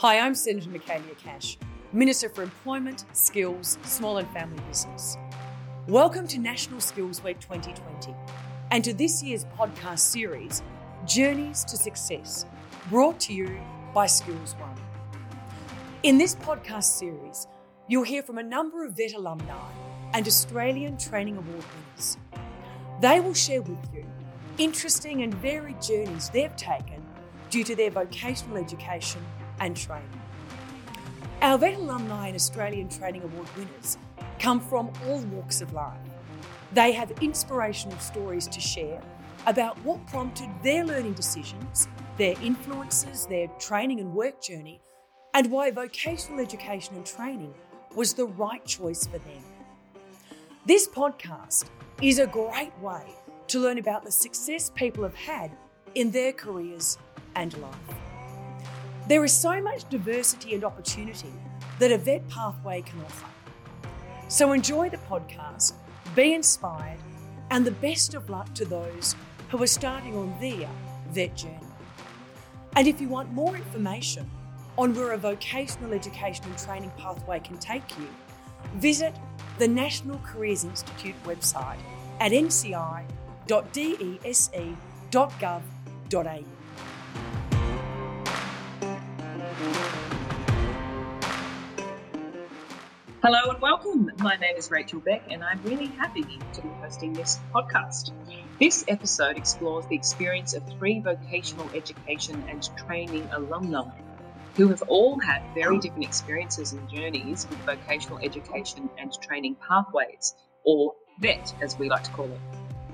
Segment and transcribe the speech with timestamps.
[0.00, 1.56] Hi, I'm Senator Michaelia Cash,
[1.94, 5.16] Minister for Employment, Skills, Small and Family Business.
[5.88, 8.14] Welcome to National Skills Week 2020
[8.72, 10.62] and to this year's podcast series,
[11.06, 12.44] Journeys to Success,
[12.90, 13.58] brought to you
[13.94, 14.76] by Skills One.
[16.02, 17.46] In this podcast series,
[17.88, 19.54] you'll hear from a number of VET alumni
[20.12, 22.18] and Australian Training Award winners.
[23.00, 24.04] They will share with you
[24.58, 27.02] interesting and varied journeys they've taken
[27.48, 29.24] due to their vocational education
[29.60, 30.20] and training.
[31.42, 33.98] Our VET alumni and Australian Training Award winners
[34.38, 35.98] come from all walks of life.
[36.72, 39.00] They have inspirational stories to share
[39.46, 41.88] about what prompted their learning decisions,
[42.18, 44.80] their influences, their training and work journey,
[45.34, 47.54] and why vocational education and training
[47.94, 49.44] was the right choice for them.
[50.66, 51.66] This podcast
[52.02, 53.04] is a great way
[53.48, 55.50] to learn about the success people have had
[55.94, 56.98] in their careers
[57.36, 58.05] and life.
[59.08, 61.32] There is so much diversity and opportunity
[61.78, 63.28] that a VET pathway can offer.
[64.26, 65.74] So enjoy the podcast,
[66.16, 66.98] be inspired,
[67.52, 69.14] and the best of luck to those
[69.50, 70.68] who are starting on their
[71.10, 71.60] VET journey.
[72.74, 74.28] And if you want more information
[74.76, 78.08] on where a vocational education and training pathway can take you,
[78.74, 79.14] visit
[79.58, 81.78] the National Careers Institute website
[82.18, 83.06] at nci.dese.gov.au.
[93.26, 94.08] Hello and welcome.
[94.18, 98.12] My name is Rachel Beck, and I'm really happy to be hosting this podcast.
[98.60, 103.90] This episode explores the experience of three vocational education and training alumni
[104.56, 110.36] who have all had very different experiences and journeys with vocational education and training pathways,
[110.62, 112.40] or VET as we like to call it.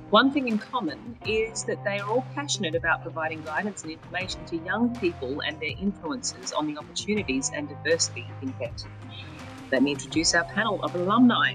[0.09, 4.47] One thing in common is that they are all passionate about providing guidance and information
[4.47, 8.83] to young people and their influences on the opportunities and diversity in VET
[9.73, 11.55] let me introduce our panel of alumni.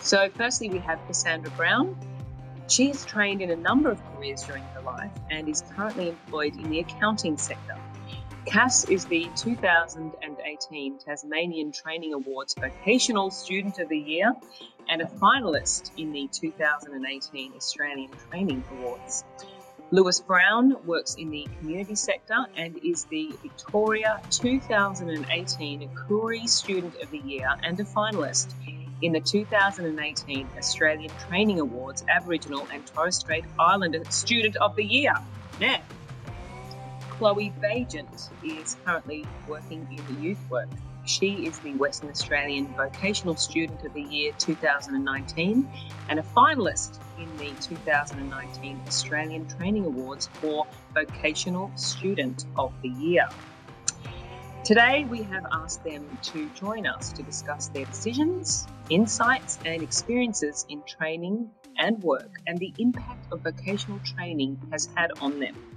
[0.00, 1.96] So, firstly, we have Cassandra Brown.
[2.68, 6.54] She has trained in a number of careers during her life and is currently employed
[6.56, 7.76] in the accounting sector.
[8.46, 14.32] Cass is the 2018 Tasmanian Training Awards Vocational Student of the Year
[14.88, 19.24] and a finalist in the 2018 Australian Training Awards.
[19.94, 27.12] Lewis Brown works in the community sector and is the Victoria 2018 Koori Student of
[27.12, 28.54] the Year and a finalist
[29.02, 35.14] in the 2018 Australian Training Awards Aboriginal and Torres Strait Islander Student of the Year.
[35.60, 35.80] Now,
[37.10, 40.70] Chloe Baigent is currently working in the youth work.
[41.04, 45.70] She is the Western Australian Vocational Student of the Year 2019
[46.08, 53.28] and a finalist in the 2019 Australian Training Awards for Vocational Student of the Year.
[54.64, 60.64] Today, we have asked them to join us to discuss their decisions, insights, and experiences
[60.70, 65.73] in training and work and the impact of vocational training has had on them.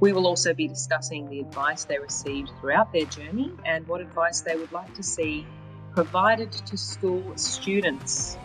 [0.00, 4.40] We will also be discussing the advice they received throughout their journey and what advice
[4.40, 5.46] they would like to see
[5.94, 8.36] provided to school students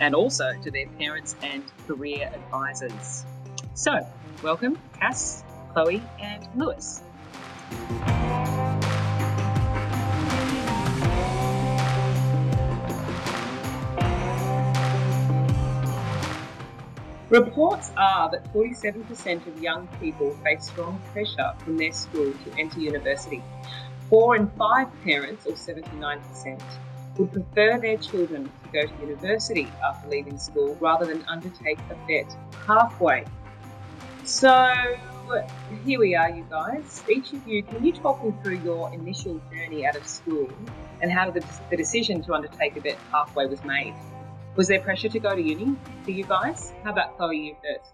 [0.00, 3.24] and also to their parents and career advisors.
[3.74, 4.06] So,
[4.42, 7.02] welcome, Cass, Chloe, and Lewis.
[17.30, 22.80] Reports are that 47% of young people face strong pressure from their school to enter
[22.80, 23.42] university.
[24.10, 26.62] Four in five parents, or 79%,
[27.16, 31.94] would prefer their children to go to university after leaving school rather than undertake a
[32.06, 32.36] VET
[32.66, 33.24] halfway.
[34.24, 34.74] So
[35.84, 37.02] here we are, you guys.
[37.08, 40.50] Each of you, can you talk me through your initial journey out of school
[41.00, 43.94] and how the, the decision to undertake a VET halfway was made?
[44.56, 46.72] Was there pressure to go to uni for you guys?
[46.84, 47.92] How about Chloe, you first?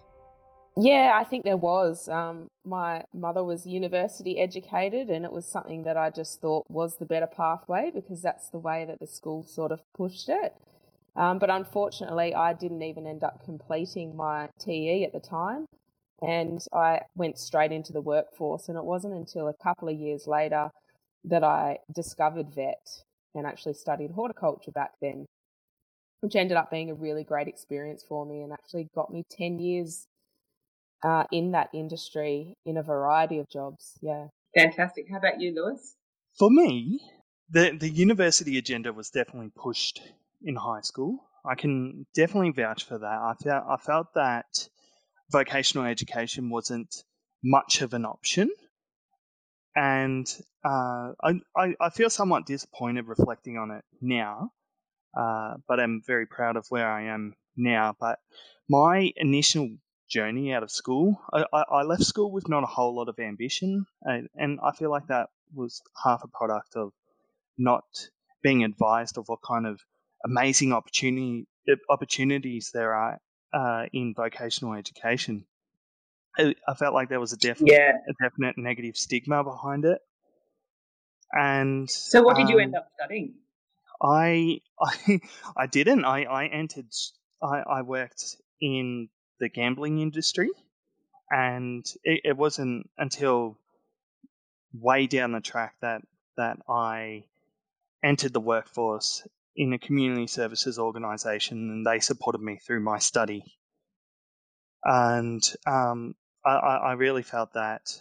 [0.76, 2.06] Yeah, I think there was.
[2.06, 6.96] Um, my mother was university educated, and it was something that I just thought was
[6.96, 10.54] the better pathway because that's the way that the school sort of pushed it.
[11.16, 15.64] Um, but unfortunately, I didn't even end up completing my TE at the time,
[16.20, 18.68] and I went straight into the workforce.
[18.68, 20.68] And it wasn't until a couple of years later
[21.24, 22.86] that I discovered VET
[23.34, 25.26] and actually studied horticulture back then,
[26.20, 29.58] which ended up being a really great experience for me and actually got me 10
[29.58, 30.06] years
[31.02, 33.98] uh, in that industry in a variety of jobs.
[34.02, 34.26] Yeah.
[34.54, 35.06] Fantastic.
[35.10, 35.94] How about you, Lewis?
[36.38, 37.00] For me,
[37.50, 40.02] the, the university agenda was definitely pushed
[40.42, 41.24] in high school.
[41.44, 43.06] I can definitely vouch for that.
[43.06, 44.68] I felt, I felt that
[45.30, 47.04] vocational education wasn't
[47.42, 48.50] much of an option
[49.74, 50.26] and
[50.64, 54.52] uh, I, I, I feel somewhat disappointed reflecting on it now,
[55.14, 57.94] uh, but I'm very proud of where I am now.
[57.98, 58.18] But
[58.68, 59.70] my initial
[60.08, 63.86] journey out of school, I, I left school with not a whole lot of ambition,
[64.02, 66.92] and, and I feel like that was half a product of
[67.58, 67.84] not
[68.42, 69.80] being advised of what kind of
[70.24, 71.46] amazing opportunity
[71.88, 73.20] opportunities there are
[73.52, 75.44] uh, in vocational education.
[76.38, 77.92] I felt like there was a definite, yeah.
[78.08, 79.98] a definite negative stigma behind it.
[81.32, 83.34] And so, what did um, you end um, up studying?
[84.02, 85.20] I I
[85.56, 86.04] I didn't.
[86.04, 86.92] I I entered.
[87.42, 89.08] I I worked in
[89.38, 90.50] the gambling industry,
[91.30, 93.58] and it, it wasn't until
[94.72, 96.02] way down the track that
[96.36, 97.24] that I
[98.02, 99.26] entered the workforce
[99.56, 103.44] in a community services organisation, and they supported me through my study.
[104.82, 106.14] And um,
[106.44, 108.00] I, I really felt that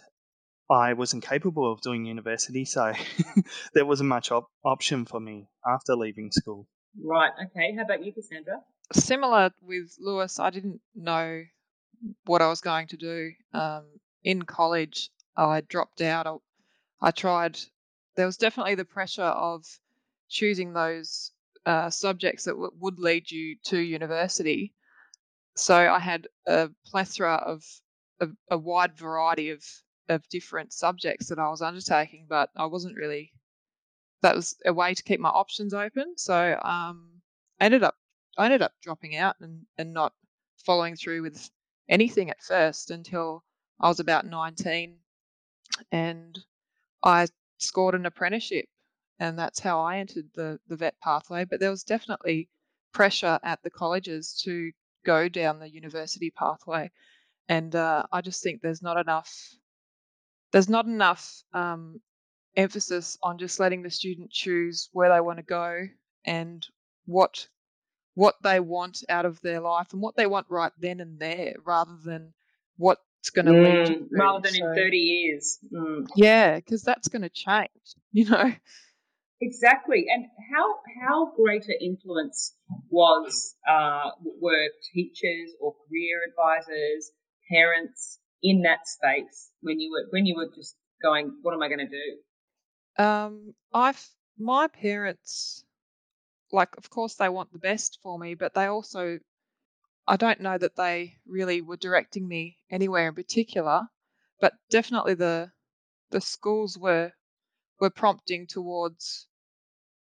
[0.70, 2.92] I wasn't capable of doing university, so
[3.74, 6.68] there wasn't much op- option for me after leaving school.
[7.02, 7.32] Right.
[7.46, 7.74] Okay.
[7.76, 8.60] How about you, Cassandra?
[8.92, 11.42] Similar with Lewis, I didn't know
[12.24, 13.32] what I was going to do.
[13.52, 13.84] Um,
[14.22, 16.26] in college, I dropped out.
[16.26, 16.36] I,
[17.08, 17.58] I, tried.
[18.16, 19.64] There was definitely the pressure of
[20.28, 21.32] choosing those
[21.66, 24.72] uh, subjects that w- would lead you to university.
[25.56, 27.64] So I had a plethora of
[28.20, 29.64] a, a wide variety of
[30.10, 33.32] of different subjects that I was undertaking, but I wasn't really.
[34.22, 36.18] That was a way to keep my options open.
[36.18, 37.22] So um,
[37.58, 37.96] I ended up
[38.36, 40.12] I ended up dropping out and, and not
[40.64, 41.50] following through with
[41.88, 43.44] anything at first until
[43.80, 44.96] I was about 19
[45.90, 46.38] and
[47.02, 47.28] I
[47.58, 48.66] scored an apprenticeship
[49.18, 51.44] and that's how I entered the, the vet pathway.
[51.44, 52.48] But there was definitely
[52.92, 54.72] pressure at the colleges to
[55.04, 56.90] go down the university pathway
[57.48, 59.34] and uh, I just think there's not enough
[60.52, 62.00] there's not enough um,
[62.56, 65.86] emphasis on just letting the student choose where they want to go
[66.24, 66.66] and
[67.06, 67.46] what
[68.14, 71.54] what they want out of their life and what they want right then and there,
[71.64, 72.32] rather than
[72.76, 75.58] what's going to mm, lead to rather than so, in 30 years.
[75.72, 76.08] Mm.
[76.16, 77.70] Yeah, because that's going to change,
[78.12, 78.52] you know.
[79.42, 82.54] Exactly, and how how greater influence
[82.90, 84.10] was uh,
[84.40, 87.12] were teachers or career advisors
[87.50, 91.68] parents in that space when you were when you were just going, what am I
[91.68, 93.02] going to do?
[93.02, 94.08] Um, I've
[94.38, 95.64] my parents,
[96.52, 99.20] like, of course, they want the best for me, but they also,
[100.06, 103.88] I don't know that they really were directing me anywhere in particular,
[104.40, 105.52] but definitely the
[106.10, 107.12] the schools were
[107.80, 109.28] were prompting towards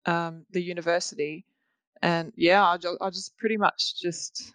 [0.05, 1.45] um, the university,
[2.01, 4.53] and yeah, I, I just pretty much just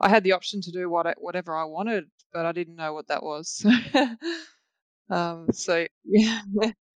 [0.00, 2.92] I had the option to do what I, whatever I wanted, but I didn't know
[2.92, 3.64] what that was.
[5.10, 6.40] um, so yeah,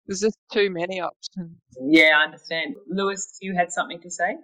[0.06, 1.56] there's just too many options.
[1.80, 2.76] Yeah, I understand.
[2.88, 4.36] Lewis, you had something to say.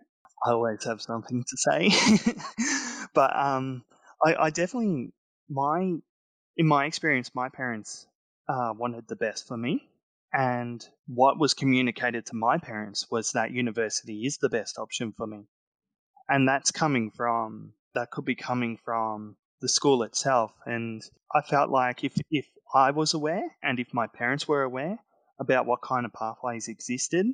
[0.46, 1.90] I always have something to say,
[3.14, 3.82] but um,
[4.24, 5.12] I, I, definitely
[5.48, 5.94] my
[6.56, 8.06] in my experience, my parents
[8.48, 9.88] uh, wanted the best for me.
[10.32, 15.26] And what was communicated to my parents was that university is the best option for
[15.26, 15.44] me.
[16.28, 20.52] And that's coming from that could be coming from the school itself.
[20.66, 21.02] And
[21.34, 24.98] I felt like if, if I was aware and if my parents were aware
[25.40, 27.26] about what kind of pathways existed,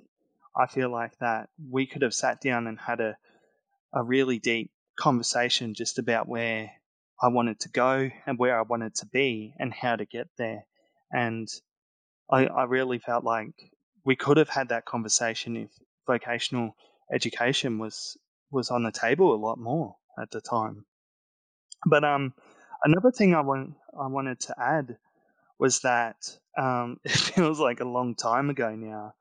[0.57, 3.17] I feel like that we could have sat down and had a,
[3.93, 6.71] a really deep conversation just about where
[7.23, 10.67] I wanted to go and where I wanted to be and how to get there.
[11.11, 11.49] And
[12.31, 13.53] I, I really felt like
[14.05, 15.71] we could have had that conversation if
[16.07, 16.77] vocational
[17.13, 18.17] education was
[18.51, 20.85] was on the table a lot more at the time.
[21.87, 22.35] But um,
[22.85, 24.97] another thing I want I wanted to add
[25.59, 26.17] was that
[26.59, 29.15] um, it feels like a long time ago now.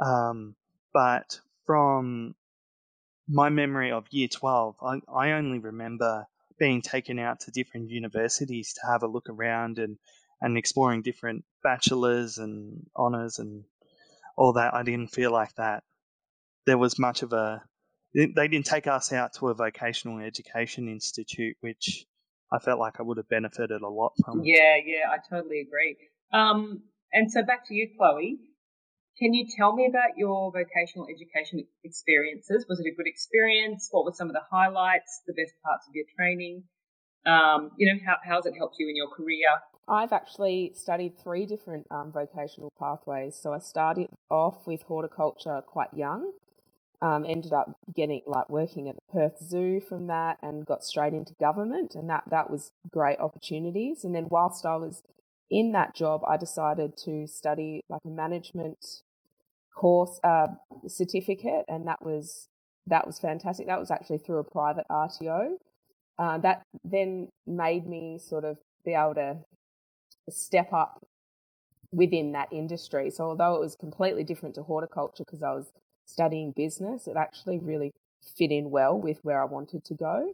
[0.00, 0.54] Um,
[0.92, 2.34] but from
[3.28, 6.26] my memory of year 12, I, I only remember
[6.58, 9.98] being taken out to different universities to have a look around and,
[10.40, 13.64] and exploring different bachelors and honors and
[14.36, 14.74] all that.
[14.74, 15.84] I didn't feel like that
[16.66, 17.62] there was much of a
[18.14, 22.06] they didn't take us out to a vocational education institute, which
[22.52, 24.42] I felt like I would have benefited a lot from.
[24.44, 25.96] Yeah, yeah, I totally agree.
[26.32, 28.38] Um, and so back to you, Chloe.
[29.18, 32.66] Can you tell me about your vocational education experiences?
[32.68, 33.88] Was it a good experience?
[33.90, 36.62] What were some of the highlights, the best parts of your training?
[37.26, 39.48] Um, you know, how, how's it helped you in your career?
[39.88, 43.36] I've actually studied three different um, vocational pathways.
[43.36, 46.30] So I started off with horticulture quite young
[47.00, 51.12] um, ended up getting like working at the Perth Zoo from that and got straight
[51.14, 55.02] into government and that that was great opportunities and then whilst I was
[55.50, 59.02] in that job, I decided to study like a management
[59.74, 60.48] course uh,
[60.86, 62.48] certificate, and that was
[62.86, 63.66] that was fantastic.
[63.66, 65.52] That was actually through a private RTO.
[66.18, 69.38] Uh, that then made me sort of be able to
[70.30, 71.00] step up
[71.92, 73.10] within that industry.
[73.10, 75.72] So although it was completely different to horticulture because I was
[76.08, 77.92] studying business, it actually really
[78.36, 80.32] fit in well with where I wanted to go.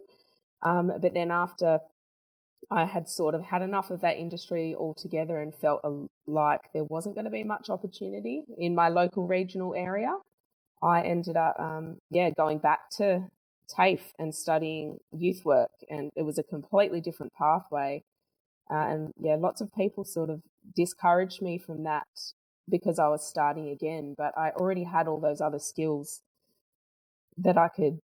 [0.63, 1.81] Um, but then after
[2.71, 5.83] I had sort of had enough of that industry altogether and felt
[6.27, 10.17] like there wasn't going to be much opportunity in my local regional area.
[10.83, 13.27] I ended up, um, yeah, going back to
[13.69, 18.03] TAFE and studying youth work, and it was a completely different pathway.
[18.71, 20.41] Uh, and yeah, lots of people sort of
[20.75, 22.07] discouraged me from that
[22.69, 26.21] because I was starting again, but I already had all those other skills
[27.39, 28.01] that I could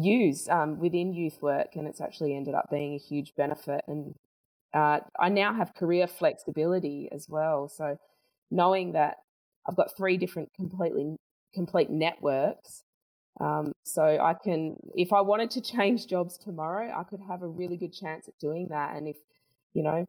[0.00, 3.84] use um, within youth work, and it's actually ended up being a huge benefit.
[3.86, 4.14] And
[4.72, 7.68] uh, I now have career flexibility as well.
[7.68, 7.98] So
[8.50, 9.18] knowing that
[9.66, 11.16] I've got three different completely
[11.54, 12.82] complete networks.
[13.40, 17.48] Um, so I can, if I wanted to change jobs tomorrow, I could have a
[17.48, 18.96] really good chance at doing that.
[18.96, 19.16] And if,
[19.72, 20.04] you know,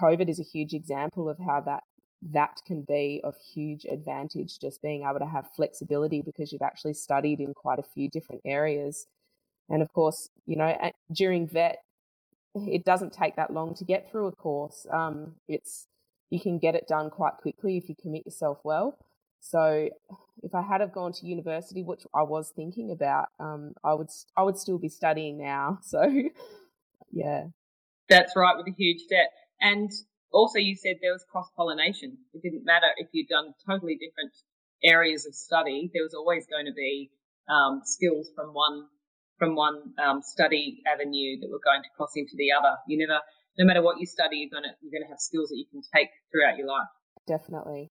[0.00, 1.82] COVID is a huge example of how that
[2.22, 6.94] that can be of huge advantage just being able to have flexibility because you've actually
[6.94, 9.06] studied in quite a few different areas.
[9.68, 10.76] And of course you know
[11.12, 11.78] during vet
[12.54, 14.86] it doesn't take that long to get through a course.
[14.90, 15.86] Um, it's
[16.30, 18.98] you can get it done quite quickly if you commit yourself well.
[19.40, 19.90] So
[20.42, 24.08] if i had have gone to university which i was thinking about um, i would
[24.36, 25.78] i would still be studying now.
[25.82, 26.02] So
[27.12, 27.46] yeah.
[28.08, 29.32] That's right with a huge debt.
[29.60, 29.90] And
[30.36, 32.18] also, you said there was cross pollination.
[32.34, 34.36] It didn't matter if you'd done totally different
[34.84, 35.90] areas of study.
[35.92, 37.10] There was always going to be
[37.48, 38.86] um, skills from one
[39.38, 42.76] from one um, study avenue that were going to cross into the other.
[42.88, 43.20] You never,
[43.58, 46.08] no matter what you study, you're gonna you're gonna have skills that you can take
[46.30, 46.88] throughout your life.
[47.26, 47.90] Definitely.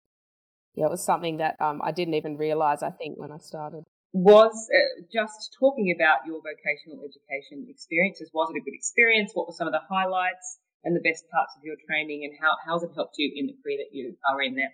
[0.75, 2.83] Yeah, it was something that um, I didn't even realize.
[2.83, 8.31] I think when I started was uh, just talking about your vocational education experiences.
[8.33, 9.31] Was it a good experience?
[9.33, 10.57] What were some of the highlights?
[10.83, 13.47] And the best parts of your training and how, how has it helped you in
[13.47, 14.69] the career that you are in now?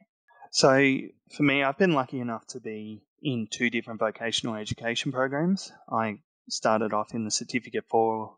[0.52, 0.98] So,
[1.36, 5.72] for me, I've been lucky enough to be in two different vocational education programs.
[5.92, 8.36] I started off in the Certificate 4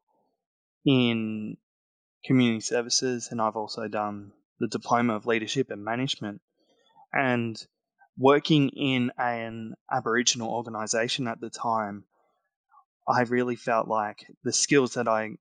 [0.86, 1.58] in
[2.26, 6.42] Community Services, and I've also done the Diploma of Leadership and Management.
[7.14, 7.62] And
[8.18, 12.06] working in an Aboriginal organisation at the time,
[13.08, 15.38] I really felt like the skills that I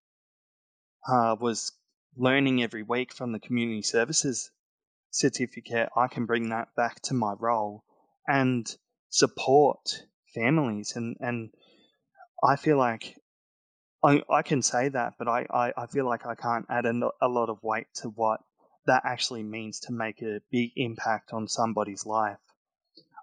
[1.09, 1.73] uh, was
[2.17, 4.51] learning every week from the community services
[5.11, 7.85] certificate, I can bring that back to my role
[8.27, 8.75] and
[9.11, 10.05] support
[10.35, 10.95] families.
[10.97, 11.51] And, and
[12.43, 13.17] I feel like
[14.05, 17.11] I, I can say that, but I, I, I feel like I can't add a,
[17.21, 18.41] a lot of weight to what
[18.87, 22.39] that actually means to make a big impact on somebody's life.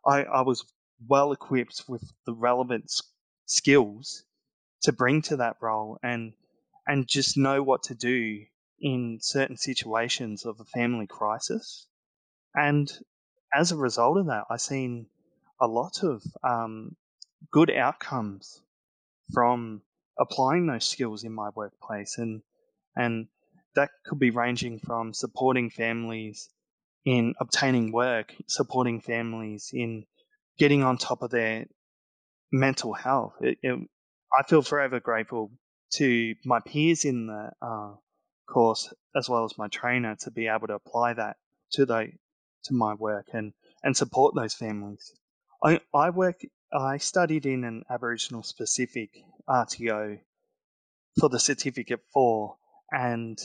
[0.06, 0.66] I, I was
[1.08, 2.92] well equipped with the relevant
[3.46, 4.24] skills
[4.82, 6.34] to bring to that role and
[6.86, 8.44] and just know what to do
[8.80, 11.88] in certain situations of a family crisis.
[12.56, 12.92] And
[13.54, 15.08] as a result of that, I've seen
[15.62, 16.96] a lot of um,
[17.52, 18.62] good outcomes
[19.34, 19.82] from
[20.20, 22.18] applying those skills in my workplace.
[22.18, 22.42] And,
[22.96, 23.28] and
[23.76, 26.50] that could be ranging from supporting families
[27.06, 30.06] in obtaining work, supporting families in
[30.58, 31.66] getting on top of their
[32.52, 33.34] mental health.
[33.42, 33.80] It, it,
[34.38, 35.52] I feel forever grateful
[35.94, 37.92] to my peers in the uh,
[38.46, 41.38] course as well as my trainer to be able to apply that
[41.72, 42.12] to the
[42.64, 45.14] to my work and and support those families.
[45.64, 50.20] I I work I studied in an Aboriginal specific RTO
[51.20, 52.58] for the certificate four,
[52.92, 53.38] and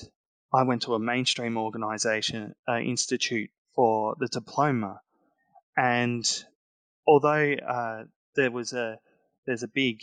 [0.53, 5.01] I went to a mainstream organisation uh, institute for the diploma.
[5.77, 6.25] And
[7.07, 8.99] although uh, there was a
[9.47, 10.03] there's a big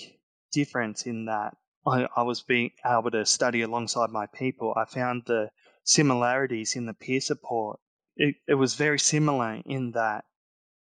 [0.51, 5.23] difference in that I, I was being able to study alongside my people, I found
[5.25, 5.49] the
[5.83, 7.79] similarities in the peer support.
[8.17, 10.25] It, it was very similar in that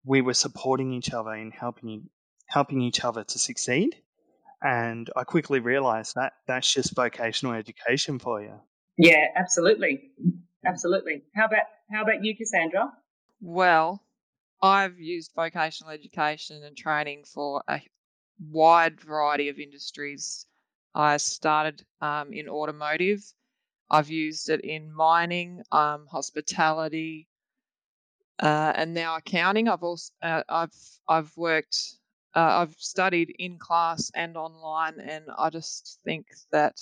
[0.05, 2.09] we were supporting each other and helping
[2.47, 3.95] helping each other to succeed.
[4.63, 8.55] And I quickly realized that that's just vocational education for you.
[8.97, 10.11] Yeah, absolutely,
[10.67, 11.23] absolutely.
[11.35, 12.93] How about how about you, Cassandra?
[13.41, 14.03] Well,
[14.61, 17.81] I've used vocational education and training for a
[18.41, 20.47] wide variety of industries
[20.95, 23.23] I started um, in automotive.
[23.91, 27.29] I've used it in mining, um, hospitality,
[28.41, 29.69] uh, and now accounting.
[29.69, 30.75] I've also uh, I've
[31.09, 31.79] I've worked
[32.35, 36.77] uh, I've studied in class and online, and I just think that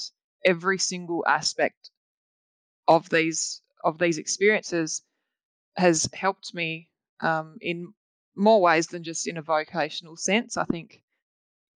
[0.44, 1.90] every single aspect
[2.88, 5.02] of these of these experiences
[5.76, 6.88] has helped me
[7.20, 7.94] um, in
[8.36, 10.56] more ways than just in a vocational sense.
[10.56, 11.02] I think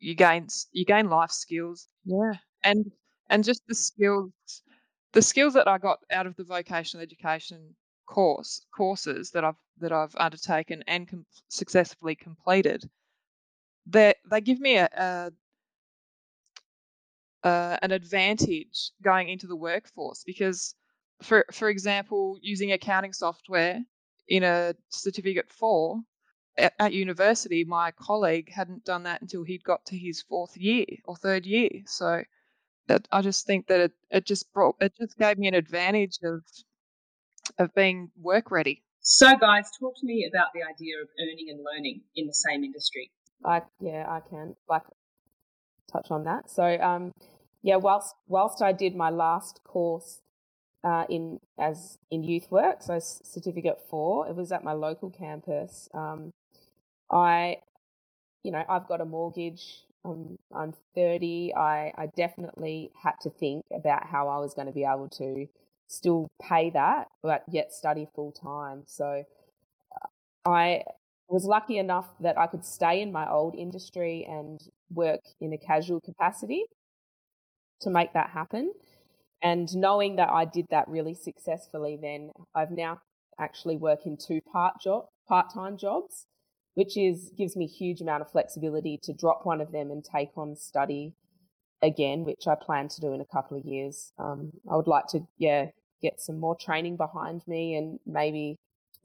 [0.00, 2.32] you gain you gain life skills, yeah,
[2.64, 2.90] and
[3.28, 4.32] and just the skills
[5.12, 7.74] the skills that I got out of the vocational education
[8.06, 12.88] course courses that I've that I've undertaken and com- successfully completed.
[13.86, 15.32] They they give me a, a
[17.42, 20.74] uh, an advantage going into the workforce because,
[21.22, 23.80] for for example, using accounting software
[24.28, 26.00] in a certificate four
[26.60, 30.86] at, at university, my colleague hadn't done that until he'd got to his fourth year
[31.04, 31.70] or third year.
[31.86, 32.22] So
[32.88, 36.18] that I just think that it, it just brought it just gave me an advantage
[36.22, 36.42] of
[37.58, 38.82] of being work ready.
[39.00, 42.64] So guys, talk to me about the idea of earning and learning in the same
[42.64, 43.10] industry.
[43.44, 44.82] I yeah, I can like
[45.92, 46.50] touch on that.
[46.50, 47.12] So um
[47.62, 50.20] yeah, whilst whilst I did my last course
[50.82, 55.88] uh, in as in youth work, so certificate four, it was at my local campus.
[55.92, 56.30] Um,
[57.10, 57.58] I,
[58.42, 59.84] you know, I've got a mortgage.
[60.04, 61.54] I'm 30.
[61.54, 65.46] I, I definitely had to think about how I was going to be able to
[65.88, 68.84] still pay that, but yet study full time.
[68.86, 69.24] So
[70.44, 70.84] I
[71.28, 74.60] was lucky enough that I could stay in my old industry and
[74.92, 76.64] work in a casual capacity
[77.80, 78.72] to make that happen.
[79.42, 83.00] And knowing that I did that really successfully, then I've now
[83.38, 86.26] actually work in two part job part time jobs
[86.74, 90.30] which is gives me huge amount of flexibility to drop one of them and take
[90.36, 91.14] on study
[91.82, 94.12] again, which I plan to do in a couple of years.
[94.18, 95.66] Um, I would like to, yeah,
[96.02, 98.56] get some more training behind me and maybe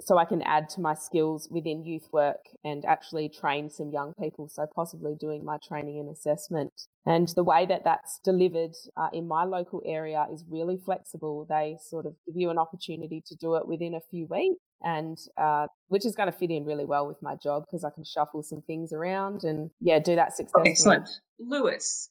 [0.01, 4.13] so I can add to my skills within youth work and actually train some young
[4.19, 4.50] people.
[4.50, 6.74] So possibly doing my training and assessment.
[7.05, 11.45] And the way that that's delivered uh, in my local area is really flexible.
[11.48, 15.18] They sort of give you an opportunity to do it within a few weeks and
[15.38, 18.03] uh, which is going to fit in really well with my job because I can
[18.03, 20.72] shuffle some things around and yeah, do that successfully.
[20.72, 21.09] Excellent,
[21.40, 22.09] Lewis.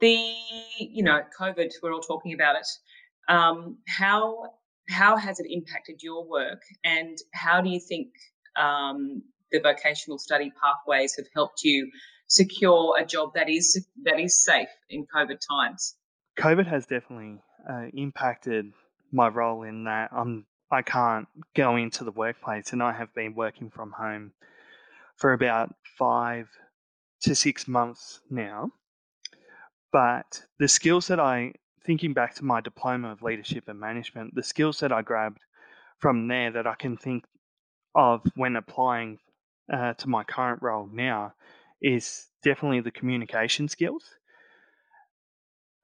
[0.00, 0.16] The
[0.78, 3.32] you know COVID, we're all talking about it.
[3.32, 4.52] Um, how
[4.88, 8.08] how has it impacted your work, and how do you think
[8.56, 11.90] um, the vocational study pathways have helped you
[12.28, 15.96] secure a job that is that is safe in COVID times?
[16.38, 18.66] COVID has definitely uh, impacted
[19.12, 23.34] my role in that I'm I can't go into the workplace, and I have been
[23.34, 24.32] working from home
[25.16, 26.48] for about five
[27.22, 28.70] to six months now.
[29.92, 31.54] But the skills that I,
[31.84, 35.40] thinking back to my diploma of leadership and management, the skills that I grabbed
[35.98, 37.24] from there that I can think
[37.94, 39.18] of when applying
[39.72, 41.34] uh, to my current role now
[41.80, 44.04] is definitely the communication skills.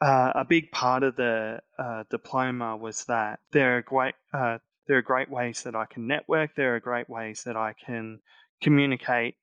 [0.00, 4.98] Uh, a big part of the uh, diploma was that there are great uh, there
[4.98, 6.54] are great ways that I can network.
[6.54, 8.20] There are great ways that I can
[8.62, 9.36] communicate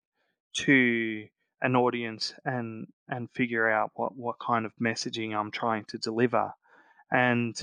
[0.54, 1.27] to
[1.62, 6.54] an audience and and figure out what what kind of messaging I'm trying to deliver.
[7.12, 7.56] And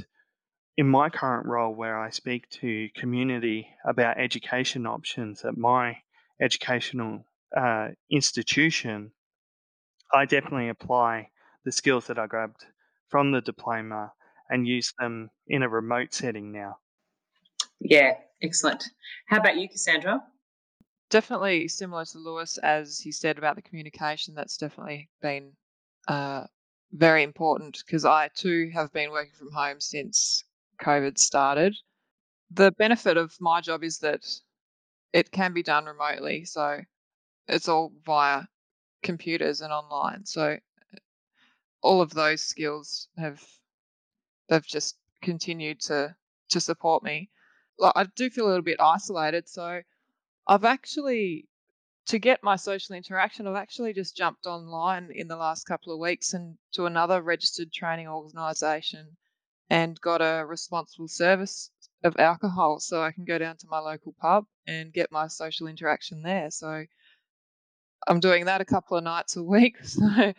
[0.76, 5.96] in my current role, where I speak to community about education options at my
[6.40, 7.24] educational
[7.56, 9.10] uh, institution,
[10.14, 11.30] I definitely apply
[11.64, 12.64] the skills that I grabbed
[13.08, 14.12] from the diploma
[14.48, 16.78] and use them in a remote setting now.
[17.80, 18.84] Yeah, excellent.
[19.26, 20.22] How about you, Cassandra?
[21.10, 24.34] Definitely similar to Lewis, as he said about the communication.
[24.34, 25.52] That's definitely been
[26.06, 26.46] uh,
[26.92, 30.44] very important because I too have been working from home since
[30.82, 31.74] COVID started.
[32.50, 34.24] The benefit of my job is that
[35.12, 36.80] it can be done remotely, so
[37.46, 38.42] it's all via
[39.02, 40.26] computers and online.
[40.26, 40.58] So
[41.82, 43.42] all of those skills have
[44.48, 46.14] they've just continued to
[46.50, 47.30] to support me
[47.78, 49.48] like, I do feel a little bit isolated.
[49.48, 49.82] So
[50.46, 51.46] I've actually,
[52.06, 56.00] to get my social interaction, I've actually just jumped online in the last couple of
[56.00, 59.16] weeks and to another registered training organisation
[59.70, 61.70] and got a responsible service
[62.04, 65.66] of alcohol so I can go down to my local pub and get my social
[65.66, 66.50] interaction there.
[66.50, 66.84] So
[68.06, 69.76] I'm doing that a couple of nights a week.
[69.84, 70.32] So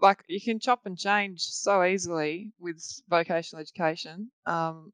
[0.00, 4.30] like you can chop and change so easily with vocational education.
[4.46, 4.92] Um,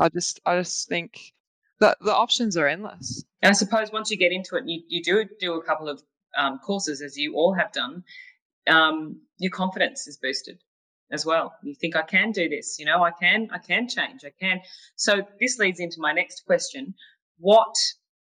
[0.00, 1.32] I just I just think
[1.80, 3.24] that the options are endless.
[3.42, 6.02] And I suppose once you get into it, you, you do do a couple of
[6.36, 8.04] um, courses, as you all have done.
[8.68, 10.58] Um, your confidence is boosted
[11.10, 11.54] as well.
[11.62, 14.60] You think I can do this, you know, I can, I can change, I can.
[14.96, 16.94] So this leads into my next question:
[17.38, 17.74] What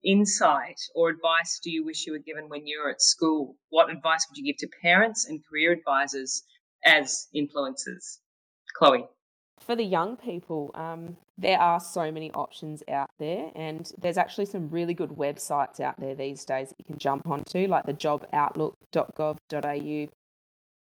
[0.04, 3.56] insight or advice do you wish you were given when you were at school?
[3.70, 6.42] What advice would you give to parents and career advisors
[6.84, 8.18] as influencers?
[8.76, 9.06] Chloe
[9.62, 14.46] for the young people, um, there are so many options out there, and there's actually
[14.46, 17.92] some really good websites out there these days that you can jump onto, like the
[17.92, 20.08] joboutlook.gov.au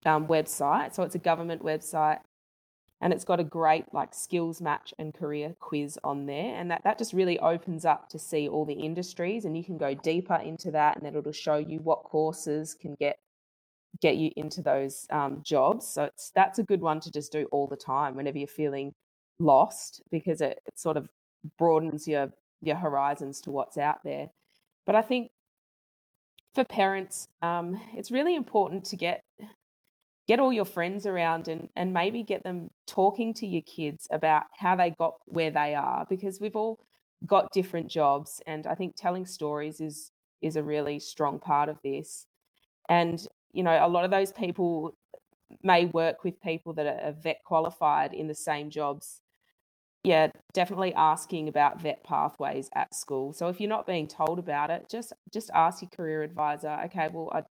[0.06, 0.94] um, website.
[0.94, 2.20] So it's a government website,
[3.02, 6.84] and it's got a great like skills match and career quiz on there, and that
[6.84, 10.36] that just really opens up to see all the industries, and you can go deeper
[10.36, 13.18] into that, and then it'll show you what courses can get
[14.02, 15.88] get you into those um, jobs.
[15.88, 18.94] So it's that's a good one to just do all the time whenever you're feeling
[19.40, 21.10] lost because it, it sort of
[21.58, 24.30] broadens your your horizons to what's out there.
[24.86, 25.32] But I think
[26.56, 29.24] for parents, um, it's really important to get
[30.28, 34.44] get all your friends around and and maybe get them talking to your kids about
[34.58, 36.80] how they got where they are because we've all
[37.26, 41.78] got different jobs and I think telling stories is is a really strong part of
[41.84, 42.26] this.
[42.90, 44.96] And you know, a lot of those people
[45.62, 49.22] may work with people that are vet qualified in the same jobs
[50.04, 53.32] yeah, definitely asking about vet pathways at school.
[53.34, 56.78] So if you're not being told about it, just just ask your career advisor.
[56.86, 57.44] Okay, well, I,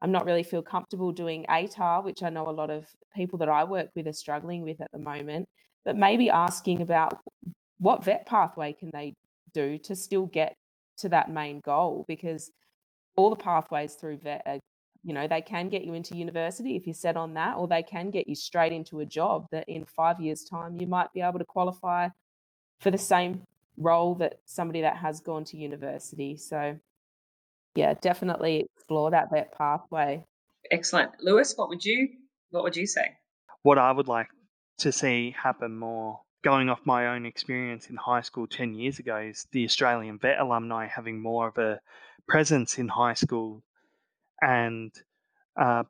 [0.00, 3.48] I'm not really feel comfortable doing ATAR, which I know a lot of people that
[3.48, 5.46] I work with are struggling with at the moment.
[5.84, 7.18] But maybe asking about
[7.78, 9.14] what vet pathway can they
[9.52, 10.54] do to still get
[10.98, 12.50] to that main goal, because
[13.16, 14.58] all the pathways through vet are
[15.04, 17.82] you know they can get you into university if you're set on that or they
[17.82, 21.20] can get you straight into a job that in five years time you might be
[21.20, 22.08] able to qualify
[22.80, 23.42] for the same
[23.76, 26.36] role that somebody that has gone to university.
[26.36, 26.78] So
[27.74, 30.24] yeah definitely explore that that pathway.
[30.70, 31.12] Excellent.
[31.20, 32.08] Lewis what would you
[32.50, 33.16] what would you say?
[33.62, 34.28] What i would like
[34.78, 39.16] to see happen more going off my own experience in high school 10 years ago
[39.16, 41.80] is the australian vet alumni having more of a
[42.28, 43.60] presence in high school
[44.40, 44.92] and
[45.60, 45.84] uh,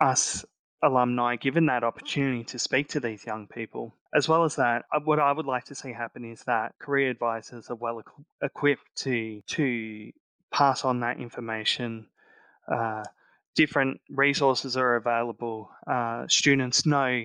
[0.00, 0.44] us
[0.82, 3.94] alumni given that opportunity to speak to these young people.
[4.14, 7.10] As well as that, uh, what I would like to see happen is that career
[7.10, 8.02] advisors are well
[8.42, 10.12] equipped to to
[10.50, 12.06] pass on that information.
[12.70, 13.04] Uh,
[13.54, 15.70] different resources are available.
[15.86, 17.24] Uh, students know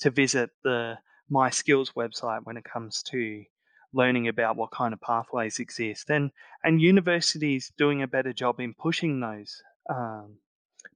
[0.00, 0.96] to visit the
[1.28, 3.44] My Skills website when it comes to
[3.92, 6.30] learning about what kind of pathways exist and
[6.64, 10.36] and universities doing a better job in pushing those um,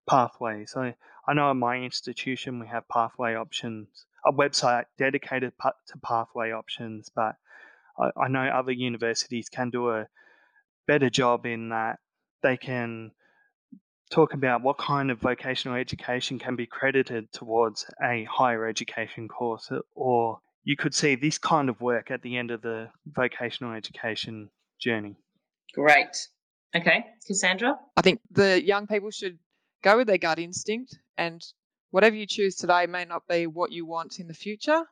[0.09, 0.71] pathways.
[0.73, 0.93] So
[1.29, 5.53] i know at my institution we have pathway options a website dedicated
[5.87, 7.37] to pathway options but
[7.99, 10.07] I, I know other universities can do a
[10.87, 11.99] better job in that
[12.43, 13.13] they can
[14.11, 19.71] talk about what kind of vocational education can be credited towards a higher education course
[19.95, 24.51] or you could see this kind of work at the end of the vocational education
[24.81, 25.15] journey.
[25.73, 26.29] Great.
[26.75, 27.79] Okay, Cassandra?
[27.97, 29.39] I think the young people should
[29.83, 31.41] go with their gut instinct, and
[31.93, 34.83] whatever you choose today may not be what you want in the future.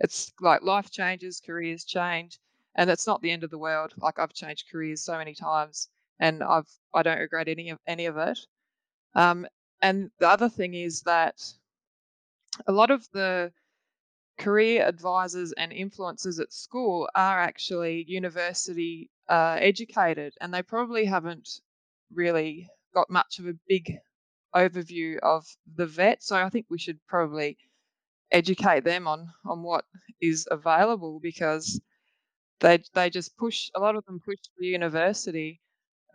[0.00, 2.40] It's like life changes, careers change,
[2.74, 3.94] and it's not the end of the world.
[3.98, 8.06] Like I've changed careers so many times, and I've I don't regret any of any
[8.06, 8.40] of it.
[9.14, 9.46] Um,
[9.80, 11.36] and the other thing is that
[12.66, 13.52] a lot of the
[14.42, 21.48] career advisors and influencers at school are actually university uh, educated and they probably haven't
[22.12, 23.98] really got much of a big
[24.54, 26.22] overview of the vet.
[26.24, 27.56] So I think we should probably
[28.32, 29.84] educate them on on what
[30.20, 31.80] is available because
[32.60, 35.60] they they just push a lot of them push the university.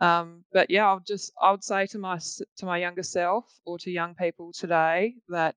[0.00, 2.18] Um, but yeah, I'll just I would say to my
[2.58, 5.56] to my younger self or to young people today that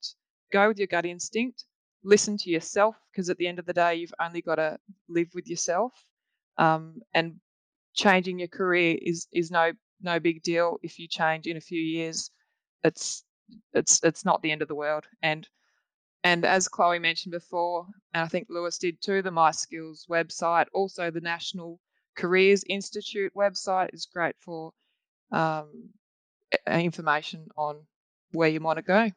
[0.54, 1.66] go with your gut instinct
[2.04, 5.30] listen to yourself because at the end of the day, you've only got to live
[5.34, 5.94] with yourself.
[6.58, 7.36] Um, and
[7.94, 10.78] changing your career is is no no big deal.
[10.84, 12.32] If you change in a few years,
[12.84, 13.24] it's
[13.74, 15.06] it's it's not the end of the world.
[15.22, 15.48] And
[16.24, 20.68] and as Chloe mentioned before, and I think Lewis did too, the My Skills website,
[20.74, 21.80] also the National
[22.16, 24.72] Careers Institute website is great for
[25.32, 25.90] um,
[26.68, 27.86] information on
[28.32, 29.10] where you want to go.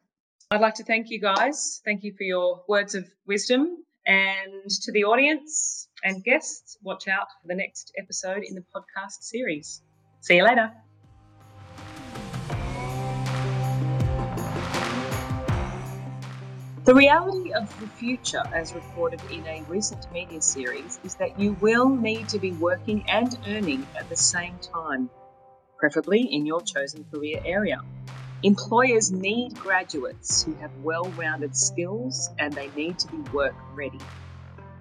[0.51, 1.81] I'd like to thank you guys.
[1.85, 3.83] Thank you for your words of wisdom.
[4.05, 9.23] And to the audience and guests, watch out for the next episode in the podcast
[9.23, 9.81] series.
[10.21, 10.71] See you later.
[16.83, 21.53] The reality of the future, as reported in a recent media series, is that you
[21.53, 25.09] will need to be working and earning at the same time,
[25.79, 27.81] preferably in your chosen career area.
[28.45, 33.99] Employers need graduates who have well rounded skills and they need to be work ready.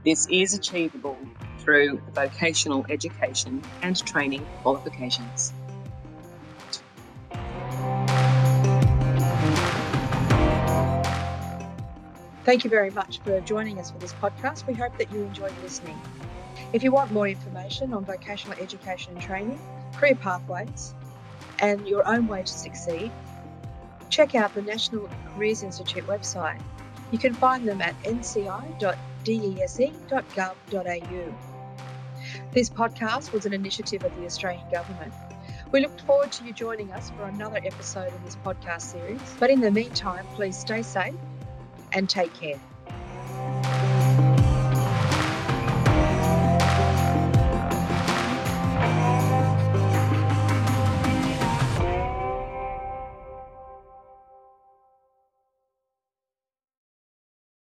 [0.05, 1.19] This is achievable
[1.61, 5.55] through vocational education and training qualifications.
[12.45, 14.67] Thank you very much for joining us for this podcast.
[14.67, 15.99] We hope that you enjoyed listening.
[16.75, 19.59] If you want more information on vocational education and training,
[19.95, 20.93] career pathways,
[21.61, 23.11] and your own way to succeed,
[24.15, 26.63] check out the National Careers Institute website.
[27.11, 28.85] You can find them at nci.dese.gov.au.
[32.53, 35.13] This podcast was an initiative of the Australian Government.
[35.73, 39.35] We look forward to you joining us for another episode of this podcast series.
[39.41, 41.17] But in the meantime, please stay safe
[41.93, 42.61] and take care.